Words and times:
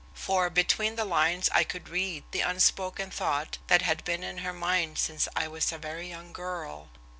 For 0.15 0.49
between 0.49 0.95
the 0.95 1.05
lines 1.05 1.47
I 1.53 1.63
could 1.63 1.87
read 1.87 2.23
the 2.31 2.41
unspoken 2.41 3.11
thought 3.11 3.59
that 3.67 3.83
had 3.83 4.03
been 4.03 4.23
in 4.23 4.39
her 4.39 4.51
mind 4.51 4.97
since 4.97 5.27
I 5.35 5.47
was 5.47 5.71
a 5.71 5.77
very 5.77 6.09
young 6.09 6.33
girl. 6.33 6.89